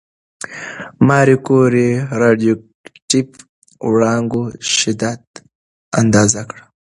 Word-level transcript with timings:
ماري 1.07 1.35
کوري 1.47 1.89
د 1.97 2.03
راډیواکټیف 2.21 3.29
وړانګو 3.91 4.43
شدت 4.77 5.21
اندازه 6.01 6.41
کړ. 6.49 6.59